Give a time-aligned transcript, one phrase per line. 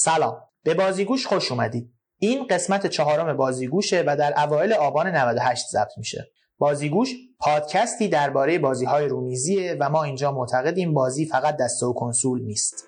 [0.00, 0.36] سلام.
[0.64, 1.94] به بازیگوش خوش اومدید.
[2.18, 6.30] این قسمت چهارم بازیگوشه و در اوایل آبان 98 ضبط میشه.
[6.58, 12.42] بازیگوش پادکستی درباره بازی های رومیزیه و ما اینجا معتقدیم بازی فقط دسته و کنسول
[12.42, 12.87] نیست.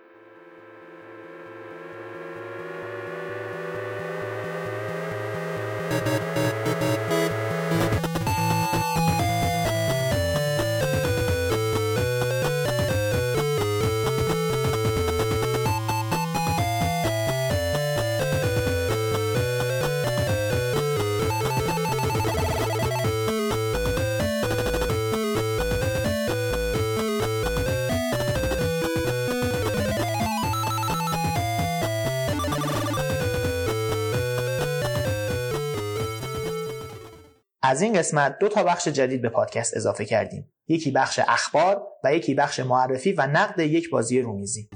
[37.70, 40.52] از این قسمت دو تا بخش جدید به پادکست اضافه کردیم.
[40.68, 44.70] یکی بخش اخبار و یکی بخش معرفی و نقد یک بازی رومیزی.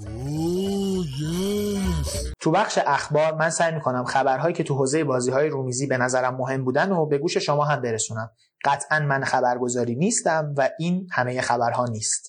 [2.44, 6.36] تو بخش اخبار من سعی می‌کنم خبرهایی که تو حوزه بازی های رومیزی به نظرم
[6.36, 8.30] مهم بودن و به گوش شما هم برسونم.
[8.64, 12.28] قطعا من خبرگزاری نیستم و این همه خبرها نیست.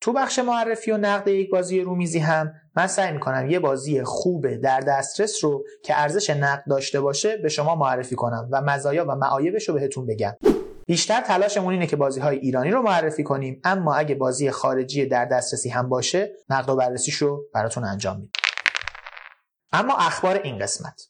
[0.00, 4.56] تو بخش معرفی و نقد یک بازی رومیزی هم من سعی می‌کنم یه بازی خوب
[4.56, 9.14] در دسترس رو که ارزش نقد داشته باشه به شما معرفی کنم و مزایا و
[9.14, 10.32] معایبش رو بهتون بگم.
[10.86, 15.24] بیشتر تلاشمون اینه که بازی های ایرانی رو معرفی کنیم اما اگه بازی خارجی در
[15.24, 18.41] دسترسی هم باشه نقد و بررسیش رو براتون انجام میدیم.
[19.72, 21.08] اما اخبار این قسمت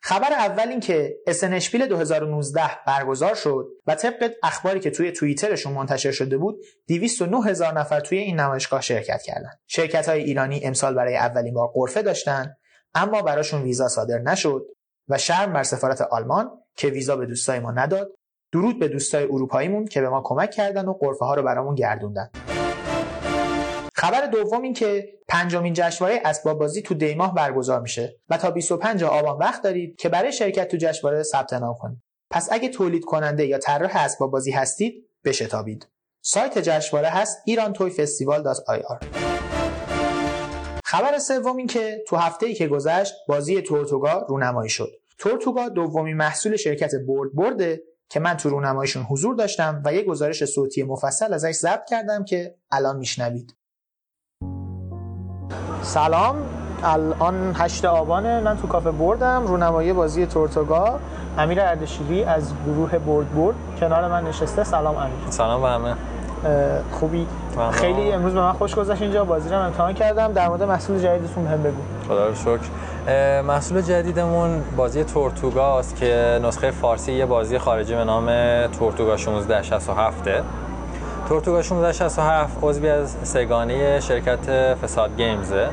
[0.00, 6.10] خبر اول این که اسنشپیل 2019 برگزار شد و طبق اخباری که توی توییترشون منتشر
[6.10, 9.60] شده بود 209 هزار نفر توی این نمایشگاه شرکت کردند.
[9.66, 12.54] شرکت های ایرانی امسال برای اولین بار قرفه داشتن
[12.94, 14.66] اما براشون ویزا صادر نشد
[15.08, 18.08] و شرم بر سفارت آلمان که ویزا به دوستای ما نداد
[18.52, 22.30] درود به دوستای اروپاییمون که به ما کمک کردن و قرفه ها رو برامون گردوندن
[23.94, 29.04] خبر دوم این که پنجمین جشنواره اسباب بازی تو دیماه برگزار میشه و تا 25
[29.04, 32.02] آبان وقت دارید که برای شرکت تو جشنواره ثبت نام کنید.
[32.30, 35.88] پس اگه تولید کننده یا طراح اسباب بازی هستید بشتابید.
[36.22, 39.27] سایت جشنواره هست irantoyfestival.ir
[40.90, 44.90] خبر سوم این که تو هفته ای که گذشت بازی تورتوگا رونمایی شد.
[45.18, 50.44] تورتوگا دومین محصول شرکت برد برده که من تو رونماییشون حضور داشتم و یه گزارش
[50.44, 53.56] صوتی مفصل ازش ضبط کردم که الان میشنوید.
[55.82, 56.36] سلام.
[56.82, 61.00] الان 8 آبانه من تو کافه بردم رونمایی بازی تورتوگا.
[61.38, 64.64] امیر اردشیری از گروه برد برد کنار من نشسته.
[64.64, 65.30] سلام امیر.
[65.30, 65.94] سلام به همه.
[66.90, 67.26] خوبی؟
[67.72, 69.24] خیلی امروز به من خوش گذشت اینجا.
[69.24, 70.32] بازی رو امتحان کردم.
[70.32, 71.82] در مورد محصول جدیدتون هم بگو.
[72.08, 72.70] خدا رو شکر.
[73.42, 78.26] محصول جدیدمون بازی تورتوگا است که نسخه فارسی یه بازی خارجی به نام
[78.66, 80.22] تورتوگا 1667
[81.28, 85.68] تورتوگا 1667 عضوی از سگانه شرکت فساد گیمزه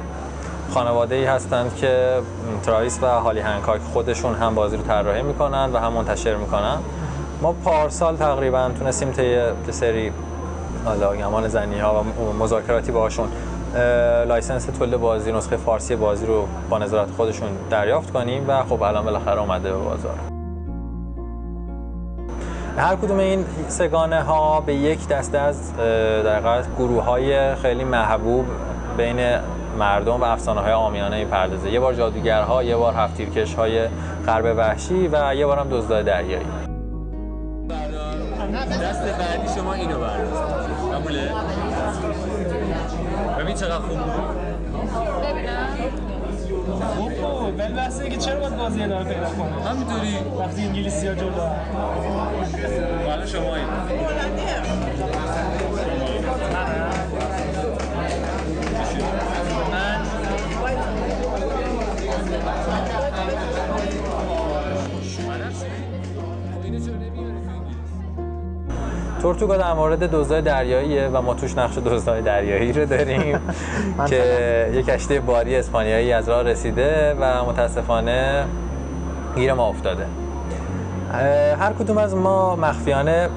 [0.74, 2.22] خانواده ای هستند که
[2.64, 6.78] تراویس و هالی هنکاک خودشون هم بازی رو طراحی می‌کنن و هم منتشر می‌کنن.
[7.42, 9.38] ما پارسال تقریبا تونستیم طی
[9.72, 10.12] سری
[10.86, 13.28] حالا گمان زنی ها و مذاکراتی باشون
[14.28, 19.06] license تولید بازی نسخه فارسی بازی رو با نظارت خودشون دریافت کنیم و خب الان
[19.06, 20.16] بالاخره اومده به بازار.
[22.78, 25.76] هر کدوم این سه‌گانه ها به یک دسته از
[26.24, 28.46] در گروه های خیلی محبوب
[28.98, 29.18] بین
[29.80, 33.88] مردم و افسانه های آمیانه می‌پردازه یه بار جادوگرها یه بار هفتیرکش های
[34.28, 36.65] غرب وحشی و یه بار هم دزدای دریایی.
[48.10, 50.16] که چرا باید بازی ادامه پیدا کنه؟ همینطوری.
[50.40, 51.32] وقتی انگلیسی ها جلو
[53.10, 53.56] حالا شما
[69.26, 73.40] تورتوگا در مورد دزدای دریاییه و ما توش نقش دزدای دریایی رو داریم
[74.10, 78.46] که یک کشتی باری اسپانیایی از راه رسیده و متاسفانه
[79.36, 80.06] گیر ما افتاده.
[81.60, 83.30] هر کدوم از ما مخفیانه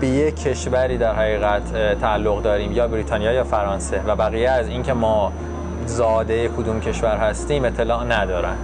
[0.00, 4.92] به یک کشوری در حقیقت تعلق داریم یا بریتانیا یا فرانسه و بقیه از اینکه
[4.92, 5.32] ما
[5.86, 8.56] زاده کدوم کشور هستیم اطلاع ندارن.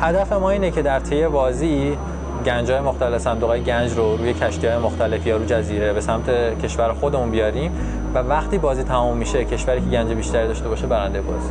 [0.00, 1.98] هدف ما اینه که در طی بازی
[2.46, 6.00] گنج های مختلف صندوق های گنج رو روی کشتی های مختلف یا رو جزیره به
[6.00, 7.72] سمت کشور خودمون بیاریم
[8.14, 11.50] و وقتی بازی تمام میشه کشوری که گنج بیشتری داشته باشه برنده بازی.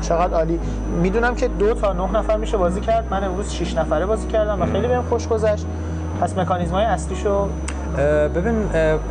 [0.00, 0.60] چقدر عالی.
[1.02, 3.06] می‌دونم که دو تا نه نفر میشه بازی کرد.
[3.10, 5.66] من امروز 6 نفره بازی کردم و خیلی بهم خوش گذشت.
[6.20, 7.48] پس مکانیزم های اصلیشو
[8.34, 8.54] ببین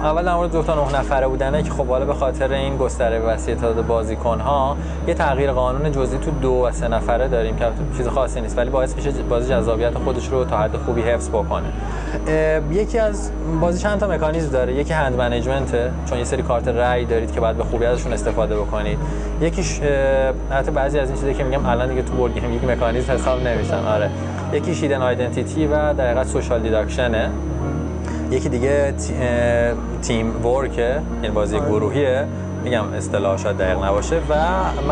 [0.02, 3.56] اول در دو تا نه نفره بودنه که خب حالا به خاطر این گستره وسیع
[3.56, 4.78] تعداد بازیکن ها
[5.08, 7.66] یه تغییر قانون جزئی تو دو و سه نفره داریم که
[7.98, 11.66] چیز خاصی نیست ولی باعث میشه بازی جذابیت خودش رو تا حد خوبی حفظ بکنه.
[12.72, 13.32] یکی از
[13.62, 17.40] بازی چند تا مکانیزم داره؟ یکی هند منیجمنته چون یه سری کارت رای دارید که
[17.40, 18.98] باید به خوبی ازشون استفاده بکنید.
[19.42, 19.82] یکیش
[20.52, 23.48] البته بعضی از این چیزا که میگم الان دیگه تو بورد گیم یک مکانیزم حساب
[23.48, 24.10] نمیشن آره.
[24.54, 27.30] یکی شیدن آیدنتیتی و در حقیقت سوشال دیداکشنه
[28.32, 28.94] یکی دیگه
[30.02, 32.26] تیم ورکه یعنی بازی گروهیه.
[32.64, 34.16] میگم اصطلاح شاید دقیق نباشه.
[34.16, 34.36] و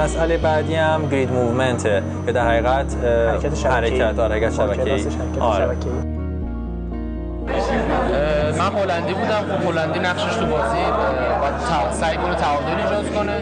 [0.01, 4.01] مسئله بعدی هم گرید موومنته که در حقیقت حرکت شبکه‌ای.
[4.01, 5.05] حرکت آره، حرکت با شبکه‌ای.
[5.39, 5.65] آره.
[5.65, 6.17] شبکه‌ای.
[8.59, 9.43] من هلندی بودم.
[9.49, 10.77] خب هلندی نقشش تو بازی
[11.41, 13.41] باید سعی کنه تعادل ایجاد کنه.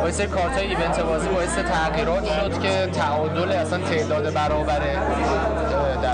[0.00, 4.80] با یه سری کارت های ایونت بازی باعث تغییرات شد که تعادل اصلا تعداد برابر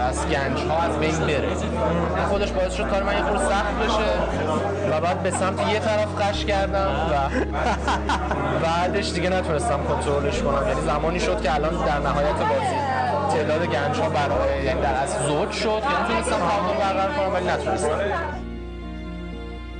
[0.09, 1.49] از گنج ها از بین بره.
[2.17, 4.11] این خودش باعث شد کار من یه خورده سخت بشه
[4.91, 7.15] و بعد به سمت یه طرف قش کردم و
[8.65, 10.69] بعدش دیگه نتونستم کنترلش کنم.
[10.69, 12.79] یعنی زمانی شد که الان در نهایت بازی
[13.31, 15.81] تعداد گنج ها برای یعنی در از زوج شد.
[15.81, 18.48] که می‌تونستم تعادل برقرار کنم ولی نتونستم.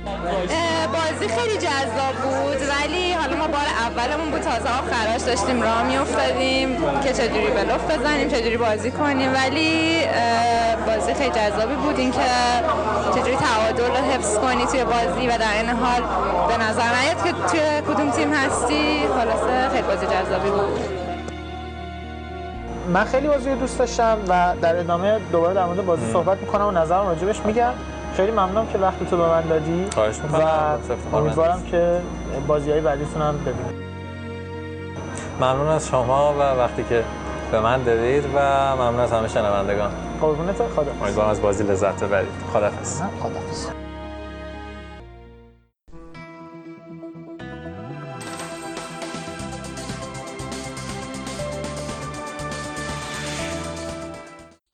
[0.05, 6.77] بازی خیلی جذاب بود ولی حالا ما بار اولمون بود تازه آخرش داشتیم راه میافتادیم
[7.03, 10.01] که چجوری بلوف بزنیم چجوری بازی کنیم ولی
[10.87, 12.29] بازی خیلی جذابی بود اینکه
[13.15, 16.01] چجوری تعادل رو حفظ کنی توی بازی و در این حال
[16.47, 20.99] به نظر نیاد که توی کدوم تیم هستی خلاصه خیلی بازی جذابی بود.
[22.93, 26.67] من خیلی بازی رو دوست داشتم و در ادامه دوباره در مورد بازی صحبت می‌کنم
[26.67, 27.73] و نظرم راجبش میگم.
[28.19, 29.87] خیلی ممنونم که وقت تو به من دادی.
[29.93, 30.41] خواهش می‌کنم.
[31.13, 32.01] و امیدوارم که
[32.47, 33.83] بازی های بعدیتون هم ببینیم.
[35.41, 37.03] ممنون از شما و وقتی که
[37.51, 38.39] به من دادید و
[38.75, 39.91] ممنون از همه شنوندگان.
[40.21, 40.91] قربونت خدا.
[41.01, 42.29] امیدوارم از بازی لذت ببرید.
[42.53, 43.67] خدافظ خداحافظ.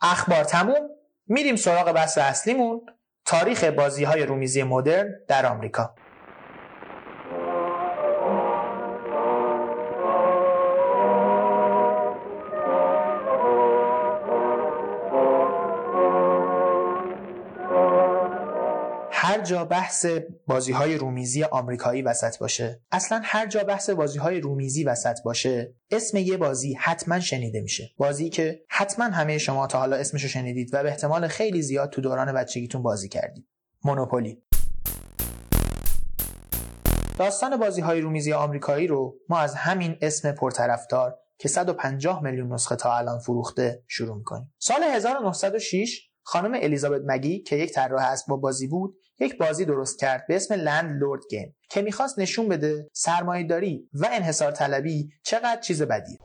[0.02, 0.90] اخبار تموم.
[1.28, 2.82] میریم سراغ بحث اصلیمون.
[3.26, 5.96] تاریخ بازی های رومیزی مدرن در آمریکا.
[19.46, 20.06] جا بحث
[20.48, 22.82] بازی های رومیزی آمریکایی وسط باشه.
[22.92, 27.90] اصلا هر جا بحث بازی های رومیزی وسط باشه اسم یه بازی حتما شنیده میشه.
[27.98, 32.02] بازی که حتما همه شما تا حالا اسمشو شنیدید و به احتمال خیلی زیاد تو
[32.02, 33.48] دوران بچگیتون بازی کردید.
[33.84, 34.44] مونوپولی.
[37.20, 42.76] داستان بازی های رومیزی آمریکایی رو ما از همین اسم پرطرفدار که 150 میلیون نسخه
[42.76, 44.54] تا الان فروخته شروع می‌کنیم.
[44.60, 50.26] سال 1906 خانم الیزابت مگی که یک طراح اسباب بازی بود یک بازی درست کرد
[50.28, 55.82] به اسم لند لورد گیم که می‌خواست نشون بده سرمایهداری و انحصار طلبی چقدر چیز
[55.82, 56.20] بدیه.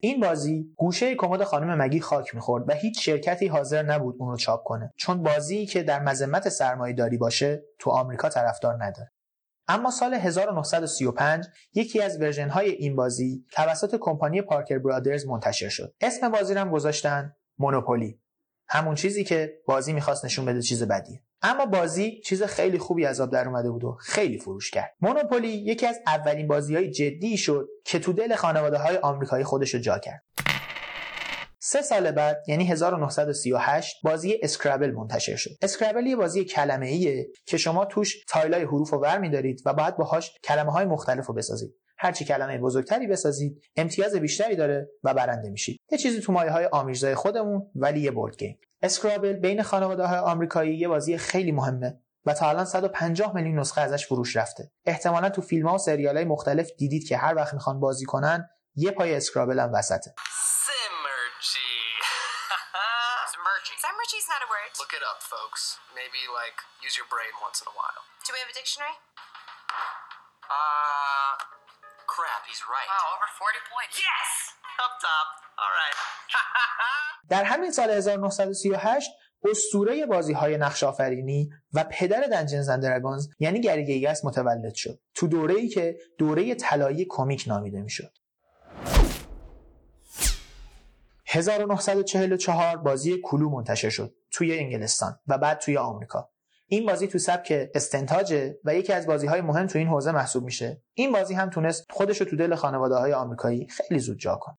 [0.00, 4.36] این بازی گوشه کمد خانم مگی خاک می‌خورد و هیچ شرکتی حاضر نبود اون رو
[4.36, 4.92] چاپ کنه.
[4.96, 9.12] چون بازی که در مذمت سرمایهداری باشه تو آمریکا طرفدار نداره.
[9.68, 15.94] اما سال 1935 یکی از version های این بازی توسط کمپانی Parker Brothers منتشر شد.
[16.00, 18.20] اسم بازی رو هم گذاشتن Monopoly
[18.68, 21.22] همون چیزی که بازی می‌خواست نشون بده چیز بدیه.
[21.42, 24.94] اما بازی چیز خیلی خوبی از آب در اومده بود و خیلی فروش کرد.
[25.00, 29.74] Monopoly یکی از اولین بازی های جدی شد که تو دل خانواده های آمریکایی خودش
[29.74, 30.24] رو جا کرد.
[31.66, 35.50] سه سال بعد یعنی 1938 بازی Scrabble منتشر شد.
[35.62, 39.74] Scrabble یه بازی کلمه ایه که شما توش tile های حروف رو ور میدارید و
[39.74, 41.74] باید باهاش کلمه های مختلف رو بسازید.
[42.04, 46.66] هرچی کلمه بزرگتری بسازید امتیاز بیشتری داره و برنده میشید یه چیزی تو مایه های
[46.66, 52.00] آمیرزای خودمون ولی یه board game Scrabble بین خانواده های آمریکایی یه بازی خیلی مهمه
[52.26, 56.16] و تا الان 150 میلیون نسخه ازش فروش رفته احتمالا تو فیلم ها و سریال
[56.16, 60.14] های مختلف دیدید که هر وقت می‌خوان بازی کنن یه پای Scrabble هم وسطه.
[63.84, 64.70] Summercheese not a word.
[64.82, 65.62] Look it up, folks.
[66.00, 68.02] Maybe, like, use your brain once in a while.
[68.24, 68.96] Do we have a dictionary?
[70.56, 71.32] Uh,
[72.14, 72.88] crap, he's right.
[72.94, 73.94] Wow, over 40 points.
[74.06, 74.30] Yes!
[74.84, 75.28] Up top.
[75.62, 75.96] All right.
[77.32, 79.10] در همین سال 1938
[79.50, 85.26] اسطوره بازی های نقش آفرینی و پدر دنجنز اند یعنی گری گیگس متولد شد تو
[85.26, 88.12] دوره ای که دوره طلایی کمیک نامیده می‌شد
[91.26, 96.30] 1944 بازی کلو منتشر شد توی انگلستان و بعد توی آمریکا
[96.66, 100.44] این بازی تو سبک استنتاجه و یکی از بازی های مهم تو این حوزه محسوب
[100.44, 100.82] میشه.
[100.94, 104.56] این بازی هم تونست خودش رو تو دل خانواده های آمریکایی خیلی زود جا کنه.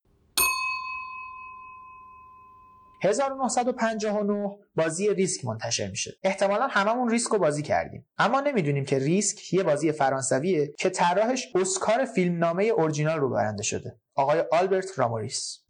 [3.01, 6.17] 1959 بازی ریسک منتشر میشه.
[6.24, 8.05] احتمالا هممون ریسک رو بازی کردیم.
[8.17, 13.95] اما نمی‌دونیم که ریسک یه بازی فرانسویه که طراحش اسکار فیلمنامه اورجینال رو برنده شده.
[14.15, 15.64] آقای آلبرت راموریس.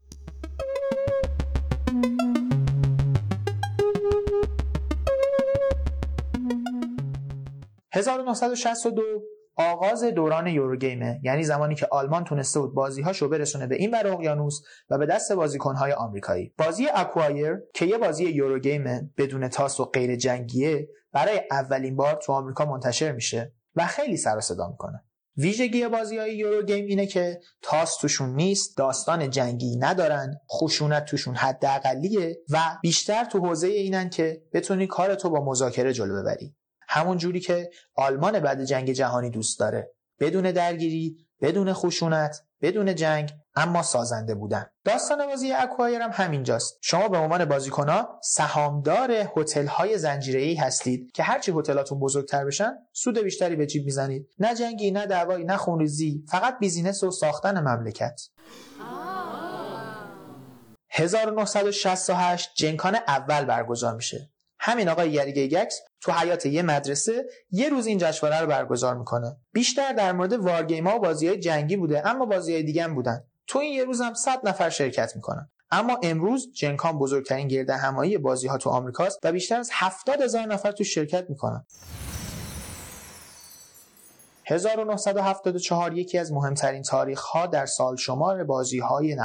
[7.95, 9.01] 1962
[9.55, 11.19] آغاز دوران یوروگیمه.
[11.23, 15.31] یعنی زمانی که آلمان تونسته بود بازیهاشو برسونه به این ور اقیانوس و به دست
[15.31, 16.53] بازیکنهای آمریکایی.
[16.57, 22.33] بازی اکوایر که یه بازی یوروگیمه بدون تاس و غیر جنگیه برای اولین بار تو
[22.33, 25.03] آمریکا منتشر میشه و خیلی سر صدا می‌کنه.
[25.37, 32.37] ویژگی بازی های یوروگیم اینه که تاس توشون نیست داستان جنگی ندارن خشونت توشون حداقلیه
[32.49, 36.55] و بیشتر تو حوزه اینن که بتونی کارتو با مذاکره جلو ببری.
[36.95, 39.91] همون جوری که آلمان بعد جنگ جهانی دوست داره.
[40.19, 44.65] بدون درگیری بدون خشونت بدون جنگ اما سازنده بودن.
[44.85, 46.77] داستان بازی اکوایر هم همینجاست.
[46.81, 53.19] شما به عنوان بازیکنها سهامدار هتل های زنجیره هستید که هرچی هتلاتون بزرگتر بشن سود
[53.19, 54.29] بیشتری به جیب می‌زنید.
[54.39, 58.21] نه جنگی نه دعوایی نه خونریزی فقط بیزینس و ساختن مملکت.
[60.89, 64.34] 1968 جنکان اول برگزار میشه.
[64.67, 69.37] همین آقای گکس تو حیات یه مدرسه یه روز این جشنواره رو برگزار می‌کنه.
[69.53, 73.23] بیشتر در مورد وارگیما و بازی های جنگی بوده اما بازی های دیگه هم بودن.
[73.47, 75.49] تو این یه روز هم 100 نفر شرکت می‌کنن.
[75.71, 80.45] اما امروز جنکان بزرگترین گرد همایی بازی ها تو آمریکاست و بیشتر از 70 هزار
[80.45, 81.65] نفر تو شرکت می‌کنن.
[84.45, 89.17] 1974 یکی از مهمترین تاریخ ها در سال شمار بازی های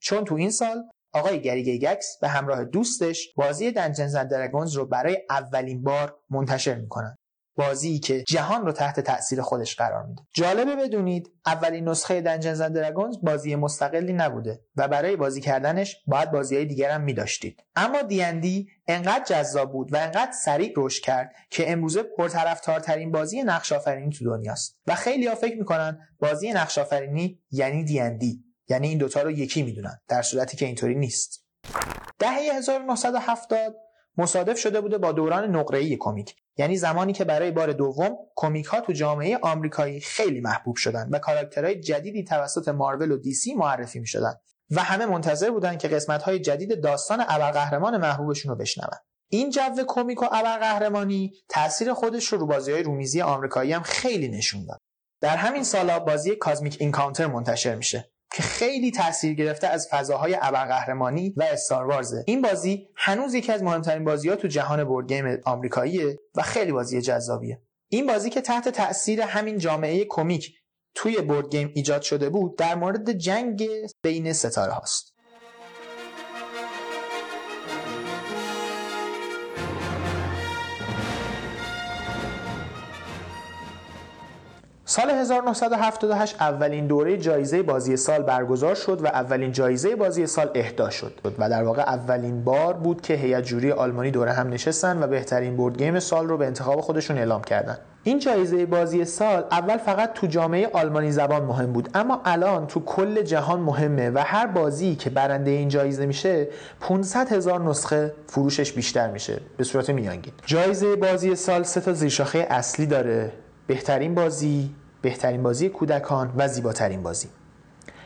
[0.00, 4.86] چون تو این سال آقای گری گکس به همراه دوستش بازی دنجنز اند درگونز رو
[4.86, 7.16] برای اولین بار منتشر می‌کنن.
[7.56, 10.22] بازی که جهان رو تحت تاثیر خودش قرار میده.
[10.34, 16.30] جالبه بدونید اولین نسخه دنجنز اند درگونز بازی مستقلی نبوده و برای بازی کردنش باید
[16.30, 17.64] بازی های دیگر هم میداشتید.
[17.76, 23.72] اما دیندی انقدر جذاب بود و انقدر سریع رشد کرد که امروزه پرطرفدارترین بازی نقش
[23.72, 24.78] آفرینی تو دنیاست.
[24.86, 29.62] و خیلی ها فکر می‌کنن بازی نقش آفرینی یعنی دیندی یعنی این دوتا رو یکی
[29.62, 31.44] می‌دونن در صورتی که اینطوری نیست.
[32.18, 33.74] دهه 1970
[34.18, 36.34] مصادف شده بوده با دوران نقره‌ای کمیک.
[36.56, 41.18] یعنی زمانی که برای بار دوم کمیک ها تو جامعه آمریکایی خیلی محبوب شدن و
[41.18, 44.34] کاراکترهای جدیدی توسط مارول و دیسی معرفی می شدن
[44.70, 48.90] و همه منتظر بودن که قسمت های جدید داستان ابرقهرمان محبوبشون رو بشنون.
[49.30, 54.28] این جو کمیک و ابرقهرمانی تاثیر خودش رو رو بازی های رومیزی آمریکایی هم خیلی
[54.28, 54.78] نشون داد.
[55.20, 58.10] در همین سالا بازی کازمیک اینکانتر منتشر میشه.
[58.32, 64.04] که خیلی تاثیر گرفته از فضاهای ابرقهرمانی و استاروارزه این بازی هنوز یکی از مهمترین
[64.04, 67.62] بازی ها تو جهان بورد گیم آمریکاییه و خیلی بازی جذابیه.
[67.88, 70.54] این بازی که تحت تاثیر همین جامعه کمیک
[70.94, 73.68] توی board game ایجاد شده بود در مورد جنگ
[74.02, 75.17] بین ستاره هاست
[84.90, 90.90] سال 1978 اولین دوره جایزه بازی سال برگزار شد و اولین جایزه بازی سال اهدا
[90.90, 91.12] شد.
[91.38, 95.56] و در واقع اولین بار بود که هیئت ژوری آلمانی دور هم نشستن و بهترین
[95.56, 97.78] board game سال رو به انتخاب خودشون اعلام کردن.
[98.02, 102.80] این جایزه بازی سال اول فقط تو جامعه آلمانی زبان مهم بود اما الان تو
[102.80, 106.48] کل جهان مهمه و هر بازی که برنده این جایزه میشه
[106.80, 110.32] 500 هزار نسخه فروشش بیشتر میشه به صورت میانگین.
[110.46, 113.32] جایزه بازی سال سه تا زیرشاخه اصلی داره.
[113.68, 117.28] بهترین بازی بهترین بازی کودکان و زیباترین بازی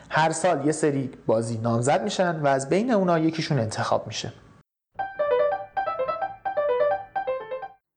[0.09, 4.33] هر سال یه سری بازی نامزد میشن و از بین اونا یکیشون انتخاب میشه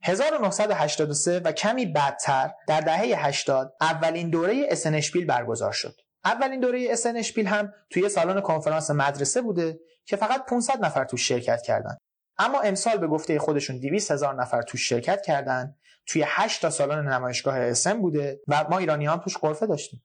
[0.05, 5.95] 1983 و کمی بعدتر در دهه 80 اولین دوره اسنشپیل برگزار شد.
[6.25, 11.63] اولین دوره اسنشپیل هم توی سالن کنفرانس مدرسه بوده که فقط 500 نفر توش شرکت
[11.63, 11.99] کردند.
[12.39, 15.77] اما امسال به گفته خودشون 200 هزار نفر توش شرکت کردن.
[16.07, 20.03] توی 8 تا سالن نمایشگاه اسم بوده و ما ایرانی هم توش قرفه داشتیم.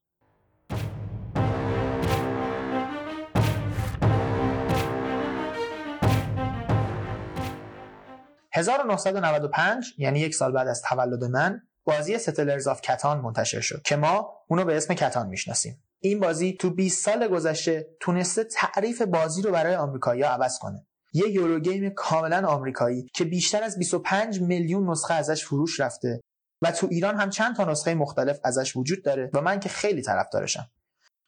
[8.53, 13.95] 1995 یعنی یک سال بعد از تولد من بازی ستلرز آف کتان منتشر شد که
[13.95, 15.83] ما اونو به اسم کتان می‌شناسیم.
[15.99, 20.85] این بازی تو 20 سال گذشته تونسته تعریف بازی رو برای آمریکایی‌ها عوض کنه.
[21.13, 26.21] یه یورو گیم کاملا آمریکایی که بیشتر از 25 میلیون نسخه ازش فروش رفته
[26.61, 30.01] و تو ایران هم چند تا نسخه مختلف ازش وجود داره و من که خیلی
[30.01, 30.71] طرفدارشم.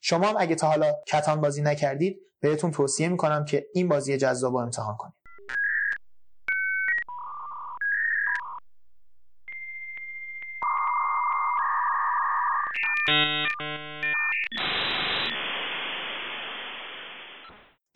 [0.02, 4.54] شما هم اگه تا حالا کتان بازی نکردید بهتون توصیه می‌کنم که این بازی جذاب
[4.54, 5.23] رو امتحان کنید.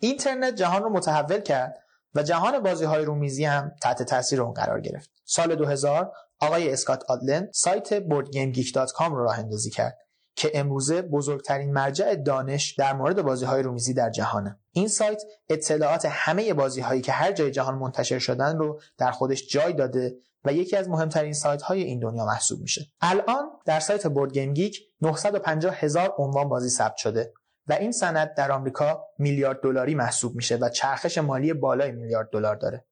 [0.08, 1.78] اینترنت جهان رو متحول کرد
[2.14, 5.10] و جهان بازی های رومیزی هم تحت تاثیر اون قرار گرفت.
[5.24, 9.98] سال 2000 آقای اسکات آلدن سایت boardgamegeek.com رو راه اندازی کرد
[10.36, 14.58] که امروزه بزرگترین مرجع دانش در مورد بازی های رومیزی در جهانه.
[14.72, 19.48] این سایت اطلاعات همه بازی هایی که هر جای جهان منتشر شدن رو در خودش
[19.48, 22.86] جای داده و یکی از مهمترین سایت های این دنیا محسوب میشه.
[23.00, 27.32] الان در سایت BoardGameGeek 950 هزار عنوان بازی ثبت شده
[27.68, 32.56] و این صنعت در آمریکا میلیارد دلاری محسوب میشه و چرخش مالی بالای میلیارد دلار
[32.56, 32.84] داره.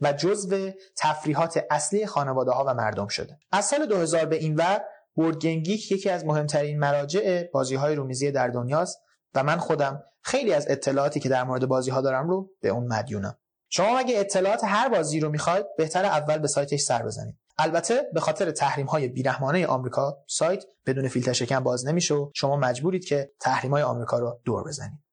[0.00, 3.38] و جزو تفریحات اصلی خانواده ها و مردم شده.
[3.52, 4.80] از سال 2000 به این ور
[5.14, 8.98] BoardGameGeek یکی از مهمترین مراجع بازی های رومیزی در دنیاست
[9.34, 12.86] و من خودم خیلی از اطلاعاتی که در مورد بازی ها دارم رو به اون
[12.86, 13.38] مدیونم.
[13.68, 17.38] شما اگه اطلاعات هر بازی رو می‌خواید بهتر اول به سایتش سر بزنید.
[17.60, 22.56] البته به خاطر تحریم های بیرحمانه آمریکا سایت بدون فیلتر شکن باز نمیشه و شما
[22.56, 25.09] مجبورید که تحریم های آمریکا رو دور بزنید.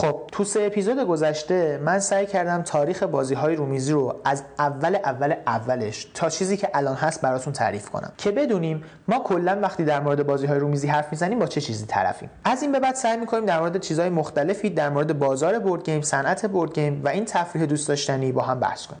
[0.00, 4.96] خب تو سه اپیزود گذشته من سعی کردم تاریخ بازی های رومیزی رو از اول
[5.04, 8.12] اول اولش تا چیزی که الان هست براتون تعریف کنم.
[8.18, 11.86] که بدونیم ما کلا وقتی در مورد بازی های رومیزی حرف می‌زنیم با چه چیزی
[11.86, 15.84] طرفیم؟ از این به بعد سعی می‌کنیم در مورد چیزهای مختلفی در مورد بازار board
[15.84, 18.99] game صنعت board game و این تفریح دوست داشتنی با هم بحث کنیم.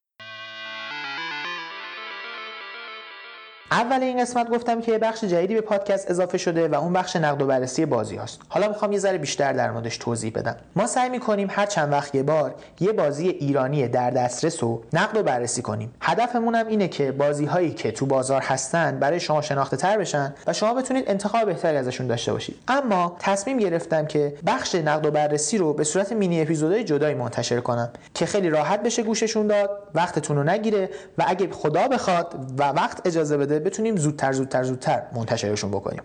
[3.72, 7.16] اول این قسمت گفتم که یه بخش جدیدی به پادکست اضافه شده و اون بخش
[7.16, 8.40] نقد و بررسی بازی هاست.
[8.48, 10.56] حالا می‌خوام یه ذره بیشتر در موردش توضیح بدم.
[10.76, 15.16] ما سعی می‌کنیم هر چند وقت یه بار یه بازی ایرانی در دسترس رو نقد
[15.16, 15.94] و بررسی کنیم.
[16.00, 20.34] هدفمون هم اینه که بازی هایی که تو بازار هستن برای شما شناخته تر بشن
[20.46, 22.56] و شما بتونید انتخاب بهتری ازشون داشته باشید.
[22.68, 27.60] اما تصمیم گرفتم که بخش نقد و بررسی رو به صورت مینی اپیزودهای جدایی منتشر
[27.60, 32.68] کنم که خیلی راحت بشه گوششون داد وقتتون رو نگیره و اگه خدا بخواد و
[32.68, 36.02] وقت اجازه بده بتونیم زودتر زودتر زودتر منتشرشون بکنیم.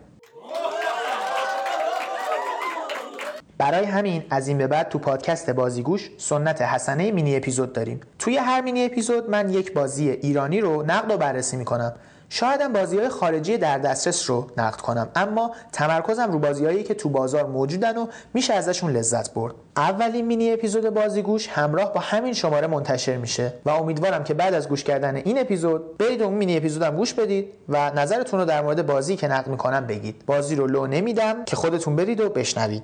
[3.58, 8.02] برای همین از این به بعد تو پادکست بازیگوش سنت حسنه مینی اپیزود داریم.
[8.20, 11.94] توی هر مینی اپیزود من یک بازی ایرانی رو نقد و بررسی می‌کنم.
[12.30, 17.10] شایدم بازی های خارجی در دسترس رو نقد کنم اما تمرکزم رو بازیهایی که تو
[17.10, 19.54] بازار موجودن و میشه ازشون لذت برد.
[19.78, 24.70] اولین مینی اپیزود بازیگوش همراه با همین شماره منتشر میشه و امیدوارم که بعد از
[24.70, 28.86] گوش کردن این اپیزود برید اون مینی اپیزودم گوش بدید و نظرتون رو در مورد
[28.86, 30.24] بازی که نقد می‌کنم بگید.
[30.26, 32.84] بازی رو لو نمیدم که خودتون برید و بشنوید.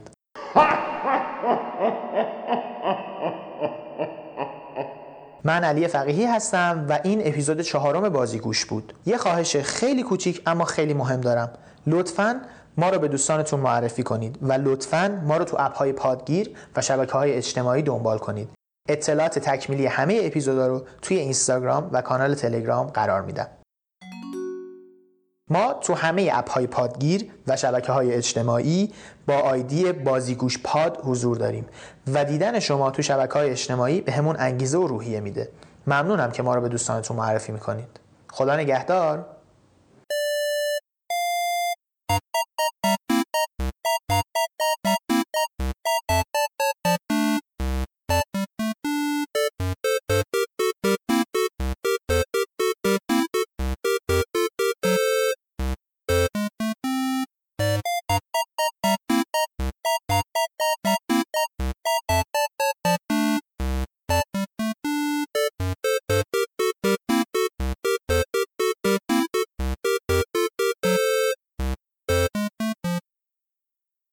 [5.44, 8.94] من علی فقیهی هستم و این اپیزود چهارم بازیگوش بود.
[9.06, 11.50] یه خواهش خیلی کوچیک اما خیلی مهم دارم.
[11.88, 12.42] لطفاً
[12.78, 16.82] ما رو به دوستانتون معرفی کنید و لطفاً ما رو تو اپ های پادگیر و
[16.82, 18.50] شبکه های اجتماعی دنبال کنید.
[18.90, 23.48] اطلاعات تکمیلی همه اپیزودا رو توی اینستاگرام و کانال تلگرام قرار میدم.
[25.50, 28.94] ما تو همه اپ های پادگیر و شبکه های اجتماعی
[29.28, 31.66] با آیدی بازیگوش پاد حضور داریم
[32.14, 35.50] و دیدن شما تو شبکه های اجتماعی به همون انگیزه و روحیه میده.
[35.88, 38.00] ممنونم که ما رو به دوستانتون معرفی می‌کنید.
[38.32, 39.26] خدا نگهدار.